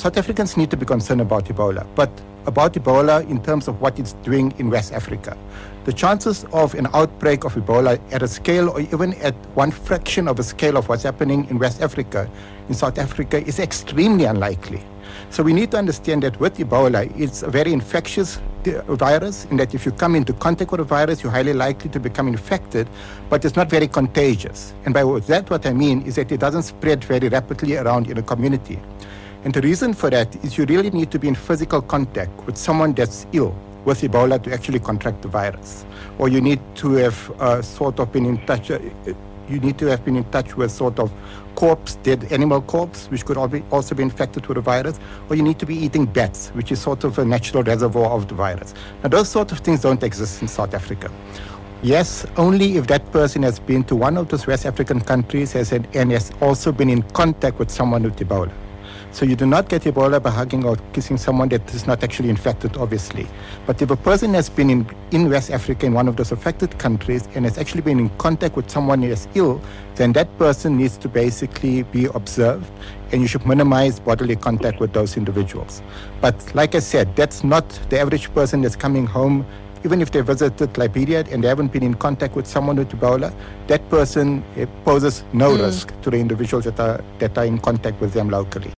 [0.00, 2.08] South Africans need to be concerned about Ebola, but
[2.46, 5.36] about Ebola in terms of what it's doing in West Africa.
[5.84, 10.26] The chances of an outbreak of Ebola at a scale or even at one fraction
[10.26, 12.30] of a scale of what's happening in West Africa,
[12.70, 14.82] in South Africa, is extremely unlikely.
[15.28, 19.58] So we need to understand that with Ebola, it's a very infectious uh, virus in
[19.58, 22.88] that if you come into contact with a virus, you're highly likely to become infected,
[23.28, 24.72] but it's not very contagious.
[24.86, 28.16] And by that, what I mean is that it doesn't spread very rapidly around in
[28.16, 28.78] a community.
[29.42, 32.58] And the reason for that is you really need to be in physical contact with
[32.58, 33.54] someone that's ill
[33.86, 35.86] with Ebola to actually contract the virus.
[36.18, 38.78] Or you need to have uh, sort of been in touch, uh,
[39.48, 41.10] you need to have been in touch with sort of
[41.54, 43.38] corpse, dead animal corpse, which could
[43.70, 46.78] also be infected with the virus, or you need to be eating bats, which is
[46.78, 48.74] sort of a natural reservoir of the virus.
[49.02, 51.10] Now, those sort of things don't exist in South Africa.
[51.82, 55.70] Yes, only if that person has been to one of those West African countries has
[55.70, 58.52] had, and has also been in contact with someone with Ebola.
[59.12, 62.30] So you do not get Ebola by hugging or kissing someone that is not actually
[62.30, 63.26] infected, obviously.
[63.66, 66.78] But if a person has been in, in West Africa, in one of those affected
[66.78, 69.60] countries, and has actually been in contact with someone who is ill,
[69.96, 72.70] then that person needs to basically be observed,
[73.12, 75.82] and you should minimize bodily contact with those individuals.
[76.20, 79.44] But like I said, that's not the average person that's coming home
[79.84, 83.32] even if they visited Liberia and they haven't been in contact with someone with Ebola,
[83.66, 84.44] that person
[84.84, 85.64] poses no mm.
[85.64, 88.68] risk to the individuals that are, that are in contact with them locally.